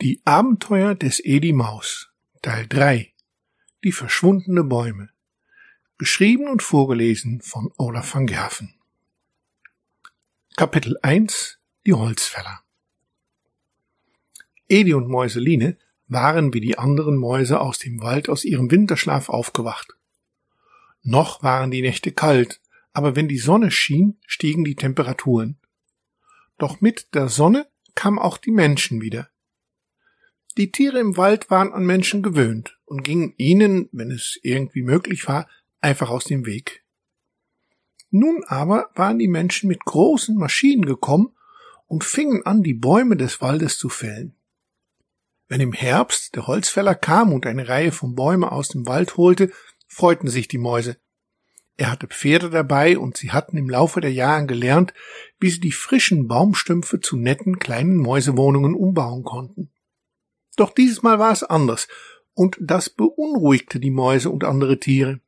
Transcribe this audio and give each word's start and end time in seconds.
Die 0.00 0.20
Abenteuer 0.24 0.96
des 0.96 1.24
Edi 1.24 1.52
Maus 1.52 2.10
Teil 2.42 2.66
3 2.66 3.14
Die 3.84 3.92
verschwundene 3.92 4.64
Bäume 4.64 5.10
Geschrieben 5.98 6.48
und 6.48 6.64
vorgelesen 6.64 7.40
von 7.40 7.72
Olaf 7.78 8.12
van 8.12 8.26
Gerven 8.26 8.74
Kapitel 10.56 10.98
1 11.00 11.60
Die 11.86 11.92
Holzfäller 11.92 12.64
Edi 14.68 14.94
und 14.94 15.06
Mäuseline 15.06 15.78
waren 16.08 16.52
wie 16.52 16.60
die 16.60 16.76
anderen 16.76 17.16
Mäuse 17.16 17.60
aus 17.60 17.78
dem 17.78 18.02
Wald 18.02 18.28
aus 18.28 18.44
ihrem 18.44 18.72
Winterschlaf 18.72 19.28
aufgewacht. 19.28 19.94
Noch 21.02 21.44
waren 21.44 21.70
die 21.70 21.82
Nächte 21.82 22.10
kalt, 22.10 22.60
aber 22.92 23.14
wenn 23.14 23.28
die 23.28 23.38
Sonne 23.38 23.70
schien, 23.70 24.18
stiegen 24.26 24.64
die 24.64 24.74
Temperaturen. 24.74 25.56
Doch 26.58 26.80
mit 26.80 27.14
der 27.14 27.28
Sonne 27.28 27.68
kamen 27.94 28.18
auch 28.18 28.38
die 28.38 28.50
Menschen 28.50 29.00
wieder. 29.00 29.30
Die 30.56 30.70
Tiere 30.70 31.00
im 31.00 31.16
Wald 31.16 31.50
waren 31.50 31.72
an 31.72 31.84
Menschen 31.84 32.22
gewöhnt 32.22 32.78
und 32.84 33.02
gingen 33.02 33.34
ihnen, 33.38 33.88
wenn 33.90 34.12
es 34.12 34.38
irgendwie 34.42 34.82
möglich 34.82 35.26
war, 35.26 35.48
einfach 35.80 36.10
aus 36.10 36.24
dem 36.24 36.46
Weg. 36.46 36.84
Nun 38.10 38.44
aber 38.46 38.90
waren 38.94 39.18
die 39.18 39.26
Menschen 39.26 39.68
mit 39.68 39.84
großen 39.84 40.36
Maschinen 40.36 40.86
gekommen 40.86 41.34
und 41.88 42.04
fingen 42.04 42.46
an, 42.46 42.62
die 42.62 42.74
Bäume 42.74 43.16
des 43.16 43.40
Waldes 43.40 43.78
zu 43.78 43.88
fällen. 43.88 44.36
Wenn 45.48 45.60
im 45.60 45.72
Herbst 45.72 46.36
der 46.36 46.46
Holzfäller 46.46 46.94
kam 46.94 47.32
und 47.32 47.46
eine 47.46 47.68
Reihe 47.68 47.90
von 47.90 48.14
Bäumen 48.14 48.44
aus 48.44 48.68
dem 48.68 48.86
Wald 48.86 49.16
holte, 49.16 49.50
freuten 49.88 50.28
sich 50.28 50.46
die 50.46 50.58
Mäuse. 50.58 50.96
Er 51.76 51.90
hatte 51.90 52.06
Pferde 52.06 52.50
dabei 52.50 52.96
und 52.96 53.16
sie 53.16 53.32
hatten 53.32 53.56
im 53.56 53.68
Laufe 53.68 54.00
der 54.00 54.12
Jahre 54.12 54.46
gelernt, 54.46 54.94
wie 55.40 55.50
sie 55.50 55.58
die 55.58 55.72
frischen 55.72 56.28
Baumstümpfe 56.28 57.00
zu 57.00 57.16
netten 57.16 57.58
kleinen 57.58 57.96
Mäusewohnungen 57.96 58.74
umbauen 58.74 59.24
konnten. 59.24 59.73
Doch 60.56 60.72
dieses 60.72 61.02
Mal 61.02 61.18
war 61.18 61.32
es 61.32 61.42
anders, 61.42 61.88
und 62.34 62.56
das 62.60 62.90
beunruhigte 62.90 63.80
die 63.80 63.90
Mäuse 63.90 64.30
und 64.30 64.44
andere 64.44 64.78
Tiere. 64.78 65.20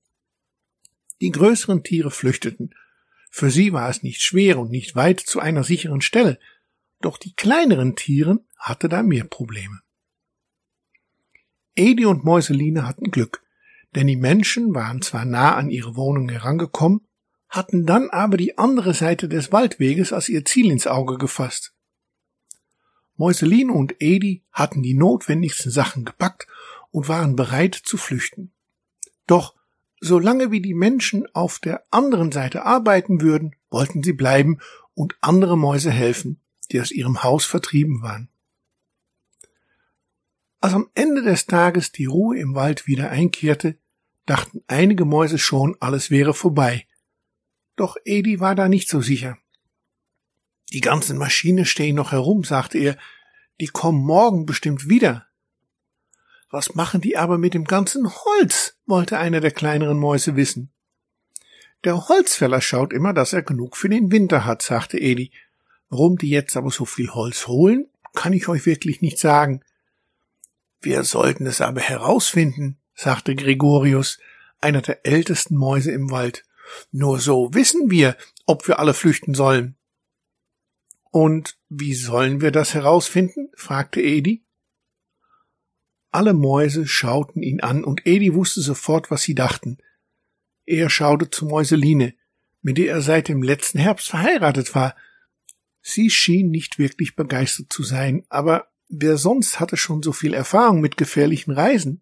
Die 1.20 1.30
größeren 1.30 1.82
Tiere 1.82 2.10
flüchteten. 2.10 2.74
Für 3.30 3.50
sie 3.50 3.72
war 3.72 3.88
es 3.88 4.02
nicht 4.02 4.22
schwer 4.22 4.58
und 4.58 4.70
nicht 4.70 4.96
weit 4.96 5.20
zu 5.20 5.40
einer 5.40 5.64
sicheren 5.64 6.00
Stelle, 6.00 6.38
doch 7.00 7.18
die 7.18 7.34
kleineren 7.34 7.96
Tieren 7.96 8.46
hatte 8.58 8.88
da 8.88 9.02
mehr 9.02 9.24
Probleme. 9.24 9.80
Edi 11.74 12.06
und 12.06 12.24
Mäuseline 12.24 12.86
hatten 12.86 13.10
Glück, 13.10 13.42
denn 13.94 14.06
die 14.06 14.16
Menschen 14.16 14.74
waren 14.74 15.02
zwar 15.02 15.24
nah 15.24 15.54
an 15.54 15.70
ihre 15.70 15.94
Wohnung 15.96 16.28
herangekommen, 16.28 17.06
hatten 17.48 17.86
dann 17.86 18.10
aber 18.10 18.36
die 18.36 18.58
andere 18.58 18.94
Seite 18.94 19.28
des 19.28 19.52
Waldweges 19.52 20.12
als 20.12 20.28
ihr 20.28 20.44
Ziel 20.44 20.70
ins 20.70 20.86
Auge 20.86 21.18
gefasst. 21.18 21.75
Mäuseline 23.16 23.72
und 23.72 23.96
Edi 24.00 24.42
hatten 24.52 24.82
die 24.82 24.94
notwendigsten 24.94 25.70
Sachen 25.70 26.04
gepackt 26.04 26.46
und 26.90 27.08
waren 27.08 27.36
bereit 27.36 27.74
zu 27.74 27.96
flüchten. 27.96 28.52
Doch 29.26 29.54
solange 30.00 30.50
wie 30.50 30.60
die 30.60 30.74
Menschen 30.74 31.26
auf 31.34 31.58
der 31.58 31.84
anderen 31.90 32.32
Seite 32.32 32.64
arbeiten 32.64 33.20
würden, 33.20 33.56
wollten 33.70 34.02
sie 34.02 34.12
bleiben 34.12 34.58
und 34.94 35.16
andere 35.20 35.56
Mäuse 35.56 35.90
helfen, 35.90 36.40
die 36.70 36.80
aus 36.80 36.90
ihrem 36.90 37.22
Haus 37.22 37.44
vertrieben 37.44 38.02
waren. 38.02 38.28
Als 40.60 40.74
am 40.74 40.90
Ende 40.94 41.22
des 41.22 41.46
Tages 41.46 41.92
die 41.92 42.06
Ruhe 42.06 42.38
im 42.38 42.54
Wald 42.54 42.86
wieder 42.86 43.10
einkehrte, 43.10 43.78
dachten 44.24 44.62
einige 44.66 45.04
Mäuse 45.04 45.38
schon, 45.38 45.76
alles 45.80 46.10
wäre 46.10 46.34
vorbei. 46.34 46.86
Doch 47.76 47.96
Edi 48.04 48.40
war 48.40 48.54
da 48.54 48.68
nicht 48.68 48.88
so 48.88 49.00
sicher. 49.00 49.38
Die 50.72 50.80
ganzen 50.80 51.18
Maschinen 51.18 51.64
stehen 51.64 51.96
noch 51.96 52.12
herum, 52.12 52.44
sagte 52.44 52.78
er. 52.78 52.96
Die 53.60 53.68
kommen 53.68 54.04
morgen 54.04 54.46
bestimmt 54.46 54.88
wieder. 54.88 55.26
Was 56.50 56.74
machen 56.74 57.00
die 57.00 57.16
aber 57.16 57.38
mit 57.38 57.54
dem 57.54 57.64
ganzen 57.64 58.08
Holz? 58.08 58.76
wollte 58.86 59.18
einer 59.18 59.40
der 59.40 59.50
kleineren 59.50 59.98
Mäuse 59.98 60.36
wissen. 60.36 60.70
Der 61.84 62.08
Holzfäller 62.08 62.60
schaut 62.60 62.92
immer, 62.92 63.12
dass 63.12 63.32
er 63.32 63.42
genug 63.42 63.76
für 63.76 63.88
den 63.88 64.10
Winter 64.10 64.44
hat, 64.44 64.62
sagte 64.62 64.98
Edi. 64.98 65.32
Warum 65.88 66.18
die 66.18 66.30
jetzt 66.30 66.56
aber 66.56 66.70
so 66.70 66.84
viel 66.84 67.10
Holz 67.10 67.46
holen, 67.46 67.88
kann 68.14 68.32
ich 68.32 68.48
euch 68.48 68.66
wirklich 68.66 69.02
nicht 69.02 69.18
sagen. 69.18 69.60
Wir 70.80 71.04
sollten 71.04 71.46
es 71.46 71.60
aber 71.60 71.80
herausfinden, 71.80 72.78
sagte 72.94 73.34
Gregorius, 73.34 74.18
einer 74.60 74.82
der 74.82 75.06
ältesten 75.06 75.56
Mäuse 75.56 75.92
im 75.92 76.10
Wald. 76.10 76.44
Nur 76.90 77.20
so 77.20 77.54
wissen 77.54 77.90
wir, 77.90 78.16
ob 78.46 78.66
wir 78.66 78.78
alle 78.78 78.94
flüchten 78.94 79.34
sollen. 79.34 79.76
Und 81.10 81.58
wie 81.68 81.94
sollen 81.94 82.40
wir 82.40 82.50
das 82.50 82.74
herausfinden? 82.74 83.50
fragte 83.56 84.00
Edi. 84.00 84.44
Alle 86.10 86.32
Mäuse 86.32 86.86
schauten 86.86 87.42
ihn 87.42 87.60
an, 87.60 87.84
und 87.84 88.06
Edi 88.06 88.34
wusste 88.34 88.60
sofort, 88.60 89.10
was 89.10 89.22
sie 89.22 89.34
dachten. 89.34 89.78
Er 90.64 90.90
schaute 90.90 91.30
zu 91.30 91.46
Mäuseline, 91.46 92.14
mit 92.62 92.78
der 92.78 92.88
er 92.94 93.00
seit 93.02 93.28
dem 93.28 93.42
letzten 93.42 93.78
Herbst 93.78 94.08
verheiratet 94.08 94.74
war. 94.74 94.96
Sie 95.80 96.10
schien 96.10 96.50
nicht 96.50 96.78
wirklich 96.78 97.14
begeistert 97.14 97.72
zu 97.72 97.84
sein, 97.84 98.24
aber 98.28 98.68
wer 98.88 99.18
sonst 99.18 99.60
hatte 99.60 99.76
schon 99.76 100.02
so 100.02 100.12
viel 100.12 100.34
Erfahrung 100.34 100.80
mit 100.80 100.96
gefährlichen 100.96 101.52
Reisen? 101.52 102.00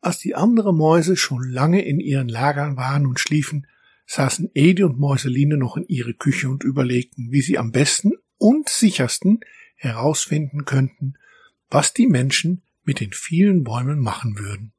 Als 0.00 0.18
die 0.18 0.34
anderen 0.34 0.76
Mäuse 0.76 1.16
schon 1.16 1.42
lange 1.42 1.84
in 1.84 1.98
ihren 1.98 2.28
Lagern 2.28 2.76
waren 2.76 3.06
und 3.06 3.18
schliefen, 3.18 3.66
saßen 4.10 4.50
Edi 4.54 4.82
und 4.82 4.98
Mäuseline 4.98 5.56
noch 5.56 5.76
in 5.76 5.84
ihre 5.86 6.14
Küche 6.14 6.48
und 6.48 6.64
überlegten, 6.64 7.30
wie 7.30 7.42
sie 7.42 7.58
am 7.58 7.70
besten 7.70 8.14
und 8.38 8.68
sichersten 8.68 9.38
herausfinden 9.76 10.64
könnten, 10.64 11.14
was 11.70 11.94
die 11.94 12.08
Menschen 12.08 12.62
mit 12.82 12.98
den 12.98 13.12
vielen 13.12 13.62
Bäumen 13.62 14.00
machen 14.00 14.36
würden. 14.36 14.72